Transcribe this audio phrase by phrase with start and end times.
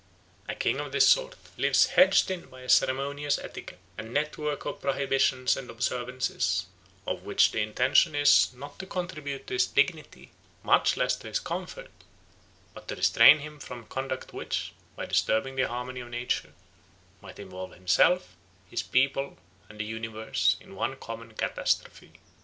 [0.49, 4.81] A king of this sort lives hedged in by a ceremonious etiquette, a network of
[4.81, 6.65] prohibitions and observances,
[7.05, 10.31] of which the intention is not to contribute to his dignity,
[10.63, 11.91] much less to his comfort,
[12.73, 16.51] but to restrain him from conduct which, by disturbing the harmony of nature,
[17.21, 18.35] might involve himself,
[18.71, 19.37] his people,
[19.69, 22.13] and the universe in one common catastrophe.